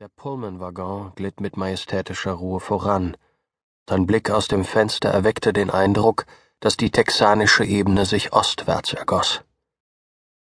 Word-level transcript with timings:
Der 0.00 0.08
Pullman-Waggon 0.08 1.12
glitt 1.14 1.42
mit 1.42 1.58
majestätischer 1.58 2.32
Ruhe 2.32 2.58
voran. 2.58 3.18
Sein 3.86 4.06
Blick 4.06 4.30
aus 4.30 4.48
dem 4.48 4.64
Fenster 4.64 5.10
erweckte 5.10 5.52
den 5.52 5.68
Eindruck, 5.68 6.24
dass 6.58 6.78
die 6.78 6.90
texanische 6.90 7.66
Ebene 7.66 8.06
sich 8.06 8.32
ostwärts 8.32 8.94
ergoss. 8.94 9.42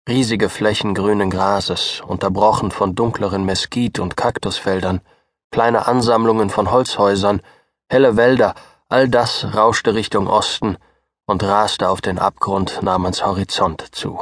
Riesige 0.08 0.48
Flächen 0.48 0.94
grünen 0.94 1.30
Grases, 1.30 2.00
unterbrochen 2.00 2.72
von 2.72 2.96
dunkleren 2.96 3.44
Mesquit- 3.44 4.00
und 4.00 4.16
Kaktusfeldern, 4.16 5.02
kleine 5.52 5.86
Ansammlungen 5.86 6.50
von 6.50 6.72
Holzhäusern, 6.72 7.42
helle 7.90 8.16
Wälder, 8.16 8.56
all 8.88 9.10
das 9.10 9.54
rauschte 9.54 9.96
Richtung 9.96 10.28
Osten 10.28 10.78
und 11.26 11.44
raste 11.44 11.90
auf 11.90 12.00
den 12.00 12.20
Abgrund 12.20 12.82
namens 12.84 13.26
Horizont 13.26 13.94
zu. 13.94 14.18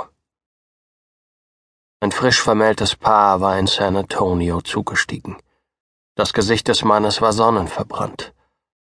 Ein 2.02 2.14
frisch 2.14 2.42
vermähltes 2.42 2.96
Paar 2.96 3.42
war 3.42 3.60
in 3.60 3.68
San 3.68 3.98
Antonio 3.98 4.62
zugestiegen. 4.62 5.36
Das 6.16 6.32
Gesicht 6.32 6.70
des 6.70 6.86
Mannes 6.86 7.22
war 7.22 7.34
sonnenverbrannt. 7.34 8.34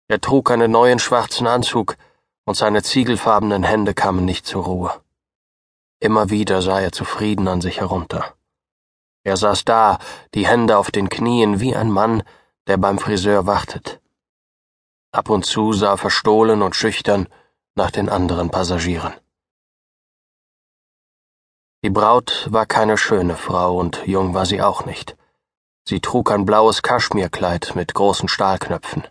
Er 0.09 0.21
trug 0.21 0.51
einen 0.51 0.73
neuen 0.73 0.99
schwarzen 0.99 1.47
Anzug, 1.47 1.97
und 2.45 2.57
seine 2.57 2.83
ziegelfarbenen 2.83 3.63
Hände 3.63 3.95
kamen 3.95 4.25
nicht 4.25 4.47
zur 4.47 4.65
Ruhe. 4.65 5.01
Immer 6.01 6.31
wieder 6.31 6.61
sah 6.61 6.81
er 6.81 6.91
zufrieden 6.91 7.47
an 7.47 7.61
sich 7.61 7.81
herunter. 7.81 8.35
Er 9.23 9.37
saß 9.37 9.65
da, 9.65 9.99
die 10.35 10.47
Hände 10.47 10.77
auf 10.77 10.91
den 10.91 11.09
Knien, 11.09 11.61
wie 11.61 11.75
ein 11.75 11.91
Mann, 11.91 12.25
der 12.67 12.77
beim 12.77 12.99
Friseur 12.99 13.47
wartet. 13.47 14.01
Ab 15.13 15.31
und 15.31 15.47
zu 15.47 15.73
sah 15.73 15.93
er 15.93 15.99
verstohlen 15.99 16.63
und 16.63 16.75
schüchtern 16.75 17.29
nach 17.77 17.93
den 17.93 18.09
anderen 18.09 18.51
Passagieren. 18.51 19.15
Die 21.85 21.91
Braut 21.91 22.49
war 22.51 22.65
keine 22.65 22.97
schöne 22.97 23.37
Frau 23.37 23.77
und 23.77 24.07
jung 24.07 24.33
war 24.33 24.47
sie 24.47 24.63
auch 24.63 24.87
nicht. 24.87 25.19
Sie 25.87 26.01
trug 26.01 26.31
ein 26.31 26.47
blaues 26.47 26.83
Kaschmirkleid 26.83 27.73
mit 27.75 27.93
großen 27.93 28.27
Stahlknöpfen. 28.27 29.07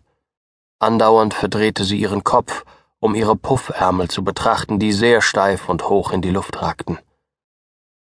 Andauernd 0.80 1.35
verdrehte 1.35 1.84
sie 1.84 1.99
ihren 1.99 2.24
Kopf, 2.24 2.65
um 2.99 3.13
ihre 3.13 3.35
Puffärmel 3.35 4.10
zu 4.10 4.24
betrachten, 4.24 4.80
die 4.80 4.91
sehr 4.91 5.21
steif 5.21 5.70
und 5.70 5.88
hoch 5.88 6.12
in 6.12 6.24
die 6.24 6.32
Luft 6.32 6.63
ragten. 6.63 6.98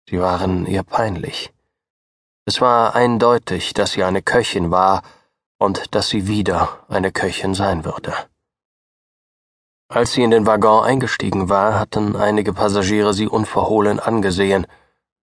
Sie 0.09 0.19
waren 0.21 0.65
ihr 0.65 0.85
peinlich. 0.85 1.53
Es 2.47 2.63
war 2.63 2.95
eindeutig, 2.95 3.75
dass 3.75 3.93
sie 3.93 4.05
eine 4.05 4.23
Köchin 4.23 4.71
war 4.71 5.03
und 5.59 5.95
dass 5.95 6.09
sie 6.09 6.29
wieder 6.29 6.83
eine 6.89 7.13
Köchin 7.13 7.53
sein 7.53 7.85
würde. 7.85 8.15
Als 9.89 10.13
sie 10.13 10.23
in 10.23 10.31
den 10.31 10.47
Waggon 10.47 10.85
eingestiegen 10.85 11.49
war, 11.49 11.79
hatten 11.79 12.17
einige 12.17 12.53
Passagiere 12.53 13.15
sie 13.15 13.29
unverhohlen 13.29 14.01
angesehen, 14.01 14.67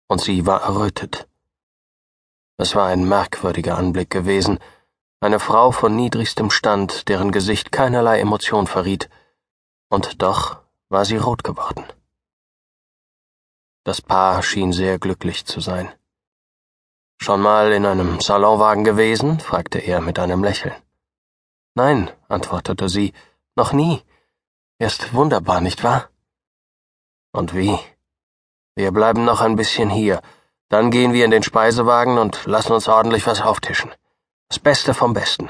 und 0.08 0.22
sie 0.22 0.46
war 0.46 0.62
errötet. 0.62 1.28
Es 2.58 2.76
war 2.76 2.88
ein 2.88 3.08
merkwürdiger 3.08 3.78
Anblick 3.78 4.10
gewesen, 4.10 4.60
eine 5.20 5.40
Frau 5.40 5.72
von 5.72 5.96
niedrigstem 5.96 6.50
Stand, 6.50 7.10
deren 7.10 7.32
Gesicht 7.32 7.72
keinerlei 7.72 8.20
Emotion 8.20 8.68
verriet, 8.68 9.10
und 9.90 10.22
doch 10.22 10.58
war 10.90 11.06
sie 11.06 11.18
rot 11.18 11.44
geworden. 11.44 11.84
Das 13.84 14.02
Paar 14.02 14.44
schien 14.44 14.72
sehr 14.72 14.98
glücklich 14.98 15.46
zu 15.46 15.60
sein. 15.60 15.92
Schon 17.18 17.42
mal 17.42 17.72
in 17.74 17.86
einem 17.86 18.22
Salonwagen 18.22 18.84
gewesen? 18.84 19.40
fragte 19.40 19.80
er 19.80 20.00
mit 20.00 20.20
einem 20.20 20.44
Lächeln. 20.44 20.76
Nein, 21.76 22.10
antwortete 22.30 22.88
sie, 22.88 23.14
noch 23.56 23.74
nie. 23.74 24.02
Ist 24.80 25.14
wunderbar, 25.14 25.62
nicht 25.62 25.84
wahr? 25.84 26.10
Und 27.32 27.54
wie? 27.54 27.78
Wir 28.76 28.92
bleiben 28.92 29.24
noch 29.24 29.42
ein 29.42 29.56
bisschen 29.56 29.90
hier, 29.90 30.22
dann 30.70 30.90
gehen 30.90 31.14
wir 31.14 31.26
in 31.26 31.32
den 31.32 31.44
Speisewagen 31.44 32.18
und 32.18 32.46
lassen 32.46 32.74
uns 32.74 32.88
ordentlich 32.88 33.28
was 33.28 33.42
auftischen. 33.42 33.92
Das 34.50 34.60
Beste 34.60 34.94
vom 34.94 35.14
Besten. 35.14 35.50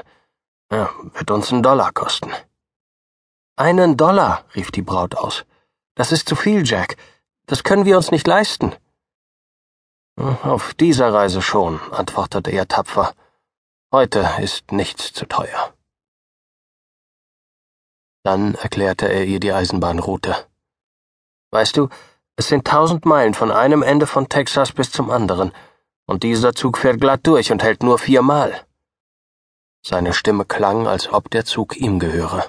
Ja, 0.70 0.90
wird 1.14 1.30
uns 1.30 1.52
einen 1.52 1.62
Dollar 1.62 1.92
kosten. 1.92 2.30
Einen 3.56 3.96
Dollar, 3.96 4.44
rief 4.54 4.70
die 4.70 4.82
Braut 4.82 5.14
aus. 5.14 5.44
Das 5.94 6.12
ist 6.12 6.28
zu 6.28 6.36
viel, 6.36 6.66
Jack. 6.66 6.96
Das 7.46 7.64
können 7.64 7.84
wir 7.84 7.96
uns 7.96 8.10
nicht 8.10 8.26
leisten. 8.26 8.74
Auf 10.16 10.74
dieser 10.74 11.12
Reise 11.12 11.40
schon, 11.42 11.80
antwortete 11.92 12.50
er 12.50 12.68
tapfer. 12.68 13.14
Heute 13.92 14.28
ist 14.40 14.72
nichts 14.72 15.12
zu 15.12 15.26
teuer. 15.26 15.72
Dann 18.24 18.54
erklärte 18.54 19.06
er 19.06 19.24
ihr 19.24 19.38
die 19.38 19.52
Eisenbahnroute. 19.52 20.34
Weißt 21.50 21.76
du, 21.76 21.88
es 22.36 22.48
sind 22.48 22.66
tausend 22.66 23.04
Meilen 23.04 23.34
von 23.34 23.52
einem 23.52 23.82
Ende 23.82 24.06
von 24.06 24.28
Texas 24.28 24.72
bis 24.72 24.90
zum 24.90 25.10
anderen, 25.10 25.52
und 26.06 26.22
dieser 26.22 26.54
Zug 26.54 26.78
fährt 26.78 27.00
glatt 27.00 27.20
durch 27.24 27.52
und 27.52 27.62
hält 27.62 27.82
nur 27.82 27.98
viermal. 27.98 28.66
Seine 29.86 30.14
Stimme 30.14 30.46
klang, 30.46 30.86
als 30.86 31.12
ob 31.12 31.30
der 31.30 31.44
Zug 31.44 31.76
ihm 31.76 31.98
gehöre. 31.98 32.46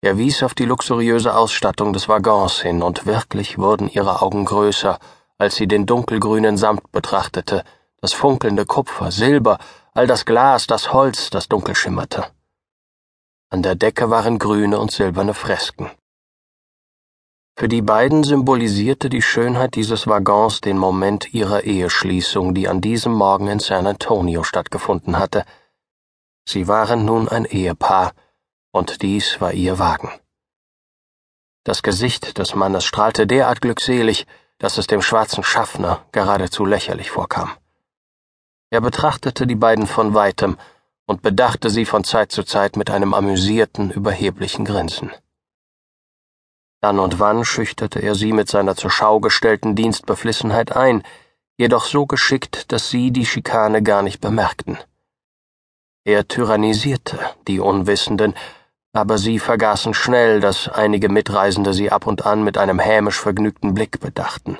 Er 0.00 0.16
wies 0.16 0.44
auf 0.44 0.54
die 0.54 0.64
luxuriöse 0.64 1.34
Ausstattung 1.34 1.92
des 1.92 2.08
Waggons 2.08 2.60
hin, 2.62 2.82
und 2.82 3.04
wirklich 3.04 3.58
wurden 3.58 3.88
ihre 3.88 4.22
Augen 4.22 4.44
größer, 4.44 5.00
als 5.38 5.56
sie 5.56 5.66
den 5.66 5.86
dunkelgrünen 5.86 6.56
Samt 6.56 6.92
betrachtete, 6.92 7.64
das 8.00 8.12
funkelnde 8.12 8.64
Kupfer, 8.64 9.10
Silber, 9.10 9.58
all 9.92 10.06
das 10.06 10.24
Glas, 10.24 10.68
das 10.68 10.92
Holz, 10.92 11.30
das 11.30 11.48
dunkel 11.48 11.74
schimmerte. 11.74 12.26
An 13.56 13.62
der 13.62 13.74
Decke 13.74 14.10
waren 14.10 14.38
grüne 14.38 14.78
und 14.78 14.92
silberne 14.92 15.32
Fresken. 15.32 15.90
Für 17.58 17.68
die 17.68 17.80
beiden 17.80 18.22
symbolisierte 18.22 19.08
die 19.08 19.22
Schönheit 19.22 19.76
dieses 19.76 20.06
Waggons 20.06 20.60
den 20.60 20.76
Moment 20.76 21.32
ihrer 21.32 21.64
Eheschließung, 21.64 22.52
die 22.52 22.68
an 22.68 22.82
diesem 22.82 23.14
Morgen 23.14 23.48
in 23.48 23.58
San 23.58 23.86
Antonio 23.86 24.42
stattgefunden 24.42 25.18
hatte. 25.18 25.46
Sie 26.46 26.68
waren 26.68 27.06
nun 27.06 27.30
ein 27.30 27.46
Ehepaar, 27.46 28.12
und 28.72 29.00
dies 29.00 29.40
war 29.40 29.54
ihr 29.54 29.78
Wagen. 29.78 30.10
Das 31.64 31.82
Gesicht 31.82 32.36
des 32.36 32.54
Mannes 32.54 32.84
strahlte 32.84 33.26
derart 33.26 33.62
glückselig, 33.62 34.26
dass 34.58 34.76
es 34.76 34.86
dem 34.86 35.00
schwarzen 35.00 35.42
Schaffner 35.42 36.04
geradezu 36.12 36.66
lächerlich 36.66 37.10
vorkam. 37.10 37.50
Er 38.68 38.82
betrachtete 38.82 39.46
die 39.46 39.54
beiden 39.54 39.86
von 39.86 40.12
weitem, 40.12 40.58
und 41.06 41.22
bedachte 41.22 41.70
sie 41.70 41.84
von 41.84 42.04
Zeit 42.04 42.32
zu 42.32 42.42
Zeit 42.42 42.76
mit 42.76 42.90
einem 42.90 43.14
amüsierten, 43.14 43.90
überheblichen 43.90 44.64
Grinsen. 44.64 45.12
Dann 46.80 46.98
und 46.98 47.18
wann 47.18 47.44
schüchterte 47.44 48.00
er 48.00 48.14
sie 48.14 48.32
mit 48.32 48.48
seiner 48.48 48.76
zur 48.76 48.90
Schau 48.90 49.20
gestellten 49.20 49.74
Dienstbeflissenheit 49.74 50.76
ein, 50.76 51.02
jedoch 51.56 51.86
so 51.86 52.06
geschickt, 52.06 52.70
dass 52.72 52.90
sie 52.90 53.10
die 53.10 53.26
Schikane 53.26 53.82
gar 53.82 54.02
nicht 54.02 54.20
bemerkten. 54.20 54.78
Er 56.04 56.28
tyrannisierte 56.28 57.18
die 57.48 57.60
Unwissenden, 57.60 58.34
aber 58.92 59.18
sie 59.18 59.38
vergaßen 59.38 59.94
schnell, 59.94 60.40
dass 60.40 60.68
einige 60.68 61.08
Mitreisende 61.08 61.74
sie 61.74 61.90
ab 61.90 62.06
und 62.06 62.24
an 62.24 62.44
mit 62.44 62.58
einem 62.58 62.78
hämisch 62.78 63.18
vergnügten 63.18 63.74
Blick 63.74 64.00
bedachten. 64.00 64.58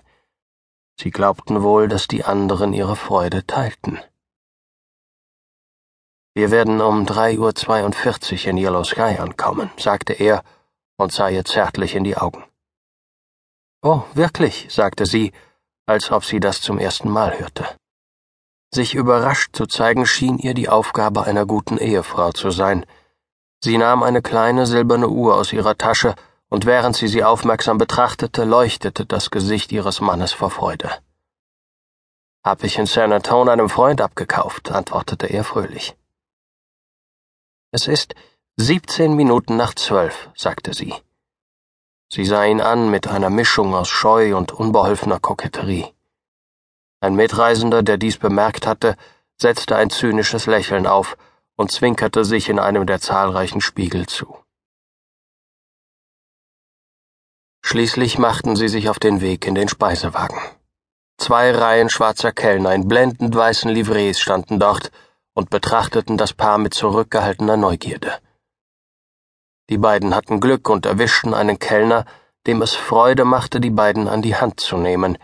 Sie 0.98 1.10
glaubten 1.10 1.62
wohl, 1.62 1.88
dass 1.88 2.08
die 2.08 2.24
anderen 2.24 2.72
ihre 2.72 2.96
Freude 2.96 3.46
teilten. 3.46 4.00
Wir 6.36 6.50
werden 6.50 6.82
um 6.82 7.06
drei 7.06 7.38
Uhr 7.38 7.54
zweiundvierzig 7.54 8.47
in 8.47 8.58
Yellow 8.58 8.84
Sky 8.84 9.16
ankommen, 9.19 9.70
sagte 9.78 10.12
er 10.12 10.44
und 10.98 11.10
sah 11.10 11.30
ihr 11.30 11.47
zärtlich 11.47 11.94
in 11.94 12.04
die 12.04 12.19
Augen. 12.19 12.44
Oh, 13.80 14.02
wirklich, 14.12 14.66
sagte 14.69 15.06
sie, 15.06 15.32
als 15.86 16.10
ob 16.10 16.26
sie 16.26 16.38
das 16.38 16.60
zum 16.60 16.78
ersten 16.78 17.08
Mal 17.08 17.38
hörte. 17.38 17.64
Sich 18.70 18.94
überrascht 18.94 19.56
zu 19.56 19.64
zeigen 19.64 20.04
schien 20.04 20.36
ihr 20.36 20.52
die 20.52 20.69
Aufgabe 20.69 21.25
einer 21.25 21.46
guten 21.46 21.78
Ehefrau 21.78 22.32
zu 22.32 22.50
sein. 22.50 22.84
Sie 23.64 23.78
nahm 23.78 24.02
eine 24.02 24.20
kleine 24.20 24.66
silberne 24.66 25.08
Uhr 25.08 25.36
aus 25.36 25.54
ihrer 25.54 25.78
Tasche, 25.78 26.14
und 26.50 26.66
während 26.66 26.96
sie 26.96 27.08
sie 27.08 27.25
aufmerksam 27.25 27.78
betrachtete, 27.78 28.44
leuchtete 28.44 29.06
das 29.06 29.30
Gesicht 29.30 29.72
ihres 29.72 30.02
Mannes 30.02 30.34
vor 30.34 30.50
Freude. 30.50 30.91
Hab 32.44 32.62
ich 32.62 32.76
in 32.76 32.84
San 32.84 33.14
Antone 33.14 33.52
einem 33.52 33.70
Freund 33.70 34.02
abgekauft, 34.02 34.70
antwortete 34.70 35.28
er 35.28 35.42
fröhlich. 35.42 35.96
Es 37.78 37.88
ist 37.88 38.14
siebzehn 38.56 39.14
Minuten 39.17 39.58
nach 39.58 39.75
zwölf, 39.75 40.31
sagte 40.34 40.73
sie. 40.73 40.94
Sie 42.11 42.25
sah 42.25 42.43
ihn 42.46 42.62
an 42.62 42.90
mit 42.90 43.06
einer 43.06 43.28
Mischung 43.28 43.75
aus 43.75 43.90
Scheu 43.90 44.34
und 44.34 44.50
unbeholfener 44.50 45.20
Koketterie. 45.20 45.84
Ein 47.00 47.17
Mitreisender, 47.17 47.82
der 47.82 47.99
dies 47.99 48.17
bemerkt 48.17 48.67
hatte, 48.67 48.96
setzte 49.37 49.76
ein 49.76 49.90
zynisches 49.90 50.46
Lächeln 50.46 50.87
auf 50.87 51.19
und 51.55 51.70
zwinkerte 51.70 52.25
sich 52.25 52.49
in 52.49 52.58
einem 52.58 52.87
der 52.87 52.99
zahlreichen 52.99 53.61
Spiegel 53.61 54.06
zu. 54.06 54.38
Schließlich 57.62 58.17
machten 58.17 58.56
sie 58.56 58.69
sich 58.69 58.88
auf 58.88 58.99
den 58.99 59.20
Weg 59.20 59.46
in 59.46 59.55
den 59.55 59.69
Speisewagen. 59.69 60.40
Zwei 61.19 61.50
Reihen 61.50 61.90
schwarzer 61.90 62.32
Kellner 62.32 62.75
in 62.75 62.88
blendend 62.88 63.34
weißen 63.34 63.70
Livrees 63.70 64.19
standen 64.19 64.58
dort, 64.58 64.90
und 65.37 65.50
betrachteten 65.50 66.17
das 66.17 66.33
Paar 66.33 66.56
mit 66.56 66.73
zurückgehaltener 66.73 67.59
Neugierde. 67.59 68.19
Die 69.69 69.79
beiden 69.79 70.15
hatten 70.15 70.41
Glück 70.41 70.69
und 70.69 70.87
erwischten 70.87 71.35
einen 71.35 71.59
Kellner, 71.59 72.06
dem 72.47 72.62
es 72.62 72.75
Freude 72.75 73.25
machte, 73.25 73.61
die 73.61 73.71
beiden 73.71 74.09
an 74.09 74.23
die 74.23 74.37
Hand 74.37 74.61
zu 74.61 74.79
nehmen. 74.79 75.19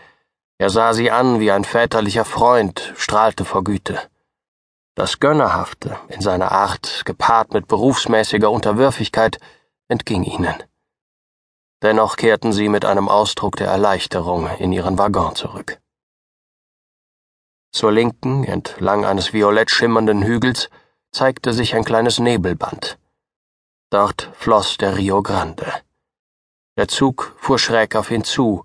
Er 0.59 0.69
sah 0.69 0.93
sie 0.93 1.09
an 1.09 1.39
wie 1.39 1.51
ein 1.51 1.63
väterlicher 1.63 2.25
Freund, 2.25 2.93
strahlte 2.95 3.43
vor 3.43 3.63
Güte. 3.63 3.99
Das 4.95 5.19
Gönnerhafte 5.19 5.97
in 6.09 6.21
seiner 6.21 6.51
Art, 6.51 7.01
gepaart 7.05 7.53
mit 7.53 7.67
berufsmäßiger 7.67 8.51
Unterwürfigkeit, 8.51 9.39
entging 9.87 10.23
ihnen. 10.23 10.61
Dennoch 11.81 12.17
kehrten 12.17 12.53
sie 12.53 12.69
mit 12.69 12.85
einem 12.85 13.09
Ausdruck 13.09 13.55
der 13.55 13.67
Erleichterung 13.67 14.47
in 14.59 14.71
ihren 14.71 14.99
Waggon 14.99 15.35
zurück. 15.35 15.79
Zur 17.73 17.91
Linken, 17.91 18.43
entlang 18.43 19.03
eines 19.03 19.33
violett 19.33 19.71
schimmernden 19.71 20.21
Hügels, 20.21 20.69
zeigte 21.11 21.53
sich 21.53 21.75
ein 21.75 21.83
kleines 21.83 22.19
Nebelband. 22.19 22.99
Dort 23.89 24.29
floss 24.35 24.77
der 24.77 24.95
Rio 24.95 25.23
Grande. 25.23 25.65
Der 26.77 26.87
Zug 26.87 27.35
fuhr 27.39 27.57
schräg 27.57 27.95
auf 27.95 28.11
ihn 28.11 28.23
zu. 28.23 28.63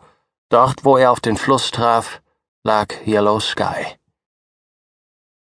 Dort, 0.50 0.84
wo 0.84 0.98
er 0.98 1.10
auf 1.10 1.20
den 1.20 1.38
Fluss 1.38 1.70
traf, 1.70 2.20
lag 2.64 2.94
Yellow 3.06 3.40
Sky. 3.40 3.96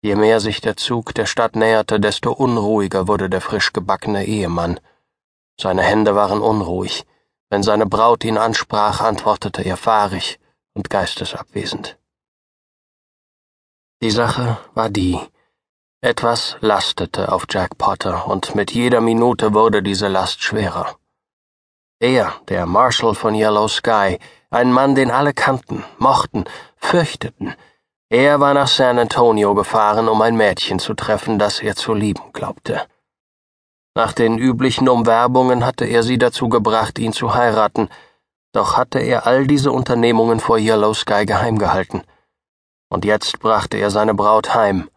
Je 0.03 0.15
mehr 0.15 0.39
sich 0.39 0.61
der 0.61 0.77
Zug 0.77 1.15
der 1.15 1.25
Stadt 1.25 1.56
näherte, 1.56 2.00
desto 2.00 2.31
unruhiger 2.31 3.07
wurde 3.07 3.31
der 3.31 3.41
frisch 3.41 3.73
gebackene 3.73 4.25
Ehemann. 4.25 4.79
Seine 5.59 5.81
Hände 5.81 6.13
waren 6.13 6.41
unruhig. 6.41 7.03
Wenn 7.50 7.63
seine 7.63 7.88
Braut 7.88 8.23
ihn 8.23 8.38
ansprach, 8.38 9.01
antwortete 9.01 9.63
er 9.63 9.77
fahrig 9.77 10.39
und 10.73 10.91
geistesabwesend. 10.91 11.97
Die 14.06 14.12
Sache 14.12 14.60
war 14.75 14.92
die, 14.92 15.19
etwas 16.00 16.57
lastete 16.60 17.31
auf 17.31 17.46
Jack 17.50 17.80
Potter, 17.80 18.28
und 18.28 18.54
mit 18.54 18.69
jeder 18.69 19.02
Minute 19.02 19.56
wurde 19.56 19.81
diese 19.81 20.10
Last 20.10 20.44
schwerer. 20.44 20.98
Er, 22.00 22.36
der 22.48 22.68
Marshal 22.68 23.16
von 23.16 23.34
Yellow 23.34 23.68
Sky, 23.68 24.19
ein 24.52 24.72
Mann, 24.72 24.94
den 24.94 25.10
alle 25.10 25.34
kannten, 25.34 25.84
mochten, 25.98 26.46
fürchteten, 26.78 27.56
er 28.07 28.40
war 28.40 28.54
nach 28.54 28.68
San 28.68 29.00
Antonio 29.00 29.56
gefahren, 29.56 30.07
um 30.07 30.22
ein 30.22 30.38
Mädchen 30.38 30.78
zu 30.78 30.94
treffen, 30.94 31.40
das 31.40 31.60
er 31.60 31.75
zu 31.75 31.96
lieben 31.96 32.31
glaubte. 32.31 32.84
Nach 33.96 34.13
den 34.13 34.38
üblichen 34.38 34.88
Umwerbungen 34.88 35.66
hatte 35.66 35.86
er 35.86 36.04
sie 36.04 36.19
dazu 36.19 36.48
gebracht, 36.48 37.00
ihn 37.00 37.12
zu 37.12 37.34
heiraten, 37.34 37.90
doch 38.54 38.78
hatte 38.78 39.00
er 39.00 39.25
all 39.25 39.48
diese 39.48 39.72
Unternehmungen 39.72 40.40
vor 40.40 40.60
Yellow 40.60 40.94
Sky 40.94 41.25
geheim 41.25 41.57
gehalten. 41.57 42.04
Und 42.89 43.05
jetzt 43.05 43.39
brachte 43.39 43.77
er 43.77 43.91
seine 43.91 44.13
Braut 44.13 44.53
heim, 44.53 44.89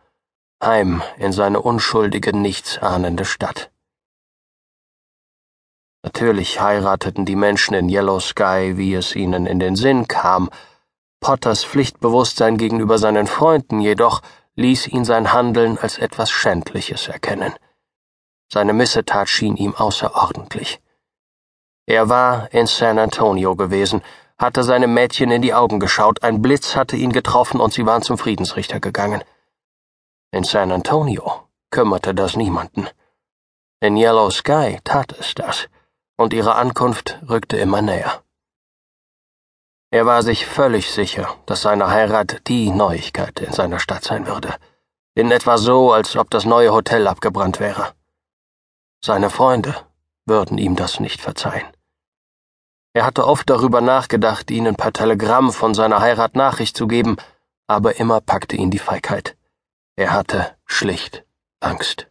heim 0.63 1.03
in 1.17 1.33
seine 1.33 1.61
unschuldige, 1.61 2.37
nichtsahnende 2.37 3.25
Stadt. 3.25 3.71
Natürlich 6.03 6.61
heirateten 6.61 7.25
die 7.25 7.37
Menschen 7.37 7.75
in 7.75 7.89
Yellow 7.89 8.21
Sky, 8.21 8.75
wie 8.77 8.95
es 8.95 9.17
ihnen 9.17 9.47
in 9.47 9.59
den 9.59 9.75
Sinn 9.75 10.07
kam. 10.07 10.49
Potters 11.21 11.65
Pflichtbewusstsein 11.65 12.57
gegenüber 12.57 12.99
seinen 12.99 13.27
Freunden 13.27 13.81
jedoch 13.81 14.23
ließ 14.55 14.89
ihn 14.89 15.05
sein 15.05 15.33
Handeln 15.33 15.77
als 15.79 15.99
etwas 15.99 16.31
Schändliches 16.31 17.09
erkennen. 17.09 17.53
Seine 18.51 18.73
Missetat 18.73 19.29
schien 19.29 19.57
ihm 19.57 19.75
außerordentlich. 19.75 20.81
Er 21.87 22.09
war 22.09 22.53
in 22.53 22.67
San 22.67 22.99
Antonio 22.99 23.57
gewesen, 23.57 24.03
hatte 24.39 24.63
seinem 24.63 24.95
Mädchen 24.95 25.31
in 25.31 25.43
die 25.43 25.55
Augen 25.55 25.81
geschaut, 25.81 26.23
ein 26.23 26.41
Blitz 26.41 26.77
hatte 26.77 26.97
ihn 26.97 27.13
getroffen 27.13 27.61
und 27.61 27.73
sie 27.73 27.85
waren 27.87 28.03
zum 28.03 28.19
Friedensrichter 28.19 28.81
gegangen. 28.81 29.23
In 30.31 30.45
San 30.45 30.71
Antonio 30.71 31.49
kümmerte 31.71 32.15
das 32.15 32.37
niemanden. 32.37 32.89
In 33.81 33.97
Yellow 33.97 34.31
Sky 34.31 34.79
tat 34.85 35.13
es 35.19 35.35
das, 35.35 35.69
und 36.17 36.33
ihre 36.33 36.55
Ankunft 36.55 37.19
rückte 37.29 37.57
immer 37.57 37.83
näher. 37.83 38.23
Er 39.91 40.05
war 40.05 40.23
sich 40.23 40.45
völlig 40.45 40.91
sicher, 40.91 41.35
dass 41.47 41.63
seine 41.63 41.89
Heirat 41.89 42.47
die 42.47 42.71
Neuigkeit 42.71 43.41
in 43.41 43.53
seiner 43.53 43.79
Stadt 43.81 44.05
sein 44.05 44.27
würde. 44.27 44.55
In 45.15 45.31
etwa 45.31 45.57
so, 45.57 45.93
als 45.93 46.17
ob 46.17 46.31
das 46.31 46.45
neue 46.45 46.73
Hotel 46.73 47.09
abgebrannt 47.09 47.59
wäre. 47.59 47.95
Seine 49.03 49.31
Freunde 49.31 49.75
würden 50.27 50.59
ihm 50.59 50.77
das 50.77 51.01
nicht 51.01 51.23
verzeihen. 51.23 51.67
Er 52.99 53.07
hatte 53.07 53.29
oft 53.29 53.49
darüber 53.49 53.81
nachgedacht, 53.81 54.51
ihnen 54.51 54.75
per 54.75 54.93
Telegramm 54.93 55.53
von 55.53 55.73
seiner 55.73 56.01
Heirat 56.01 56.35
Nachricht 56.35 56.77
zu 56.77 56.89
geben, 56.89 57.17
aber 57.69 58.01
immer 58.01 58.21
packte 58.21 58.57
ihn 58.57 58.73
die 58.73 58.81
Feigheit. 58.81 59.37
Er 59.95 60.11
hatte 60.11 60.57
schlicht 60.67 61.25
Angst. 61.61 62.09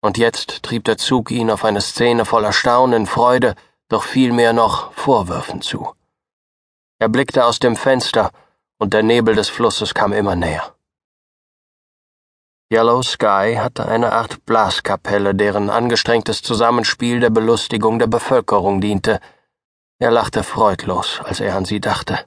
Und 0.00 0.18
jetzt 0.18 0.64
trieb 0.64 0.82
der 0.86 0.98
Zug 0.98 1.30
ihn 1.30 1.52
auf 1.52 1.64
eine 1.64 1.80
Szene 1.80 2.24
voller 2.24 2.52
Staunen, 2.52 3.06
Freude, 3.06 3.54
doch 3.88 4.02
vielmehr 4.02 4.52
noch 4.52 4.92
Vorwürfen 4.94 5.62
zu. 5.62 5.94
Er 6.98 7.08
blickte 7.08 7.44
aus 7.44 7.60
dem 7.60 7.76
Fenster, 7.76 8.32
und 8.80 8.92
der 8.92 9.04
Nebel 9.04 9.36
des 9.36 9.48
Flusses 9.48 9.94
kam 9.94 10.12
immer 10.12 10.34
näher. 10.34 10.74
Yellow 12.70 13.02
Sky 13.02 13.56
hatte 13.58 13.88
eine 13.88 14.12
Art 14.12 14.44
Blaskapelle, 14.44 15.34
deren 15.34 15.70
angestrengtes 15.70 16.42
Zusammenspiel 16.42 17.18
der 17.18 17.30
Belustigung 17.30 17.98
der 17.98 18.08
Bevölkerung 18.08 18.82
diente. 18.82 19.20
Er 19.98 20.10
lachte 20.10 20.42
freudlos, 20.42 21.22
als 21.24 21.40
er 21.40 21.56
an 21.56 21.64
sie 21.64 21.80
dachte. 21.80 22.26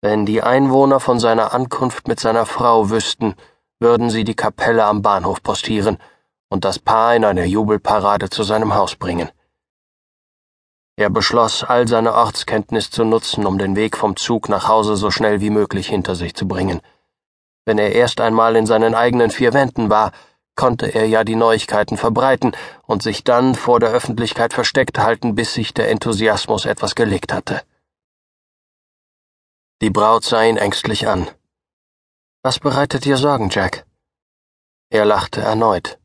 Wenn 0.00 0.24
die 0.24 0.42
Einwohner 0.42 0.98
von 0.98 1.20
seiner 1.20 1.52
Ankunft 1.52 2.08
mit 2.08 2.20
seiner 2.20 2.46
Frau 2.46 2.88
wüssten, 2.88 3.34
würden 3.80 4.08
sie 4.08 4.24
die 4.24 4.34
Kapelle 4.34 4.84
am 4.84 5.02
Bahnhof 5.02 5.42
postieren 5.42 5.98
und 6.48 6.64
das 6.64 6.78
Paar 6.78 7.14
in 7.14 7.26
einer 7.26 7.44
Jubelparade 7.44 8.30
zu 8.30 8.44
seinem 8.44 8.74
Haus 8.74 8.96
bringen. 8.96 9.30
Er 10.96 11.10
beschloss, 11.10 11.64
all 11.64 11.86
seine 11.86 12.14
Ortskenntnis 12.14 12.90
zu 12.90 13.04
nutzen, 13.04 13.44
um 13.44 13.58
den 13.58 13.76
Weg 13.76 13.98
vom 13.98 14.16
Zug 14.16 14.48
nach 14.48 14.68
Hause 14.68 14.96
so 14.96 15.10
schnell 15.10 15.42
wie 15.42 15.50
möglich 15.50 15.88
hinter 15.88 16.14
sich 16.14 16.34
zu 16.34 16.48
bringen. 16.48 16.80
Wenn 17.64 17.78
er 17.78 17.92
erst 17.92 18.20
einmal 18.20 18.56
in 18.56 18.66
seinen 18.66 18.94
eigenen 18.94 19.30
vier 19.30 19.52
Wänden 19.52 19.88
war, 19.88 20.12
konnte 20.56 20.86
er 20.86 21.06
ja 21.06 21.24
die 21.24 21.36
Neuigkeiten 21.36 21.96
verbreiten 21.96 22.54
und 22.82 23.02
sich 23.02 23.24
dann 23.24 23.54
vor 23.54 23.80
der 23.80 23.90
Öffentlichkeit 23.90 24.52
versteckt 24.52 24.98
halten, 24.98 25.34
bis 25.34 25.54
sich 25.54 25.72
der 25.72 25.90
Enthusiasmus 25.90 26.66
etwas 26.66 26.94
gelegt 26.94 27.32
hatte. 27.32 27.62
Die 29.80 29.90
Braut 29.90 30.24
sah 30.24 30.44
ihn 30.44 30.56
ängstlich 30.56 31.08
an. 31.08 31.28
Was 32.42 32.58
bereitet 32.58 33.04
dir 33.04 33.16
Sorgen, 33.16 33.50
Jack? 33.50 33.86
Er 34.90 35.04
lachte 35.04 35.40
erneut. 35.40 35.98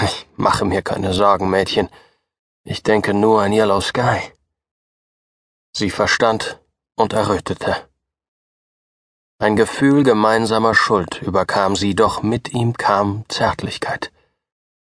Ich 0.00 0.28
mache 0.36 0.64
mir 0.64 0.82
keine 0.82 1.14
Sorgen, 1.14 1.48
Mädchen. 1.48 1.88
Ich 2.64 2.82
denke 2.82 3.14
nur 3.14 3.42
an 3.42 3.52
Yellow 3.52 3.80
Sky. 3.80 4.20
Sie 5.72 5.90
verstand 5.90 6.60
und 6.96 7.12
errötete. 7.12 7.85
Ein 9.38 9.54
Gefühl 9.54 10.02
gemeinsamer 10.02 10.74
Schuld 10.74 11.20
überkam 11.20 11.76
sie, 11.76 11.94
doch 11.94 12.22
mit 12.22 12.54
ihm 12.54 12.72
kam 12.72 13.24
Zärtlichkeit. 13.28 14.10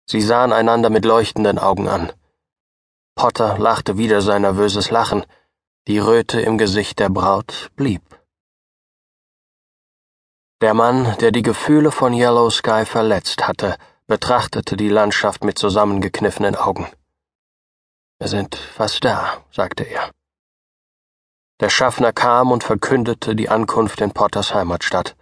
Sie 0.04 0.20
sahen 0.20 0.52
einander 0.52 0.90
mit 0.90 1.06
leuchtenden 1.06 1.58
Augen 1.58 1.88
an. 1.88 2.12
Potter 3.14 3.56
lachte 3.58 3.96
wieder 3.96 4.20
sein 4.20 4.42
nervöses 4.42 4.90
Lachen, 4.90 5.24
die 5.88 5.98
Röte 5.98 6.40
im 6.42 6.58
Gesicht 6.58 6.98
der 6.98 7.08
Braut 7.08 7.70
blieb. 7.76 8.02
Der 10.60 10.74
Mann, 10.74 11.16
der 11.20 11.32
die 11.32 11.42
Gefühle 11.42 11.90
von 11.90 12.12
Yellow 12.12 12.50
Sky 12.50 12.84
verletzt 12.84 13.48
hatte, 13.48 13.76
betrachtete 14.06 14.76
die 14.76 14.90
Landschaft 14.90 15.44
mit 15.44 15.58
zusammengekniffenen 15.58 16.56
Augen. 16.56 16.86
Wir 18.18 18.28
sind 18.28 18.54
fast 18.54 19.02
da, 19.02 19.44
sagte 19.50 19.84
er. 19.84 20.10
Der 21.60 21.70
Schaffner 21.70 22.12
kam 22.12 22.52
und 22.52 22.64
verkündete 22.64 23.34
die 23.34 23.48
Ankunft 23.48 24.02
in 24.02 24.12
Potters 24.12 24.52
Heimatstadt. 24.52 25.16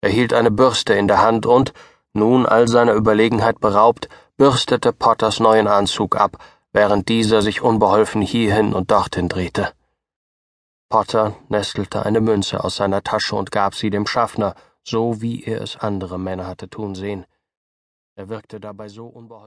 Er 0.00 0.10
hielt 0.10 0.32
eine 0.32 0.52
Bürste 0.52 0.94
in 0.94 1.08
der 1.08 1.20
Hand 1.20 1.44
und, 1.44 1.72
nun 2.12 2.46
all 2.46 2.68
seiner 2.68 2.94
Überlegenheit 2.94 3.58
beraubt, 3.58 4.08
bürstete 4.36 4.92
Potters 4.92 5.40
neuen 5.40 5.66
Anzug 5.66 6.14
ab, 6.16 6.38
während 6.72 7.08
dieser 7.08 7.42
sich 7.42 7.62
unbeholfen 7.62 8.22
hierhin 8.22 8.74
und 8.74 8.92
dorthin 8.92 9.28
drehte. 9.28 9.72
Potter 10.88 11.34
nestelte 11.48 12.06
eine 12.06 12.20
Münze 12.20 12.62
aus 12.62 12.76
seiner 12.76 13.02
Tasche 13.02 13.34
und 13.34 13.50
gab 13.50 13.74
sie 13.74 13.90
dem 13.90 14.06
Schaffner, 14.06 14.54
so 14.84 15.20
wie 15.20 15.42
er 15.42 15.62
es 15.62 15.76
andere 15.76 16.16
Männer 16.16 16.46
hatte 16.46 16.70
tun 16.70 16.94
sehen. 16.94 17.26
Er 18.14 18.28
wirkte 18.28 18.60
dabei 18.60 18.88
so 18.88 19.06
unbeholfen. 19.06 19.44